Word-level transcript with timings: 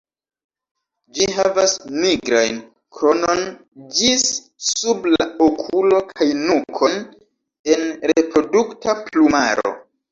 Ĝi 1.17 1.27
havas 1.39 1.75
nigrajn 1.97 2.57
kronon 2.99 3.45
ĝis 3.99 4.25
sub 4.71 5.07
la 5.17 5.31
okulo 5.51 6.01
kaj 6.17 6.31
nukon 6.43 6.99
en 7.77 7.89
reprodukta 8.17 9.03
plumaro. 9.07 9.81